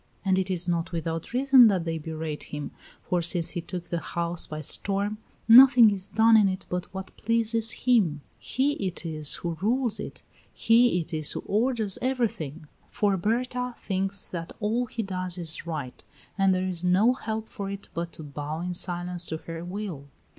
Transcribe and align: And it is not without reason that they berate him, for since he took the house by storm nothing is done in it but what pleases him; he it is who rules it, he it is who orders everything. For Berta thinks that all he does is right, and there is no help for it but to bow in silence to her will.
And 0.25 0.39
it 0.39 0.49
is 0.49 0.67
not 0.67 0.91
without 0.91 1.31
reason 1.31 1.67
that 1.67 1.83
they 1.83 1.99
berate 1.99 2.45
him, 2.49 2.71
for 3.03 3.21
since 3.21 3.51
he 3.51 3.61
took 3.61 3.89
the 3.89 3.99
house 3.99 4.47
by 4.47 4.61
storm 4.61 5.19
nothing 5.47 5.91
is 5.91 6.09
done 6.09 6.35
in 6.35 6.49
it 6.49 6.65
but 6.69 6.91
what 6.91 7.15
pleases 7.17 7.71
him; 7.85 8.21
he 8.39 8.71
it 8.87 9.05
is 9.05 9.35
who 9.35 9.53
rules 9.61 9.99
it, 9.99 10.23
he 10.51 10.99
it 11.01 11.13
is 11.13 11.33
who 11.33 11.41
orders 11.45 11.99
everything. 12.01 12.65
For 12.89 13.15
Berta 13.15 13.75
thinks 13.77 14.27
that 14.29 14.51
all 14.59 14.87
he 14.87 15.03
does 15.03 15.37
is 15.37 15.67
right, 15.67 16.03
and 16.35 16.51
there 16.51 16.67
is 16.67 16.83
no 16.83 17.13
help 17.13 17.47
for 17.47 17.69
it 17.69 17.87
but 17.93 18.11
to 18.13 18.23
bow 18.23 18.61
in 18.61 18.73
silence 18.73 19.27
to 19.27 19.37
her 19.37 19.63
will. 19.63 20.07